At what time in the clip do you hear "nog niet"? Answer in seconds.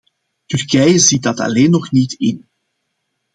1.71-2.13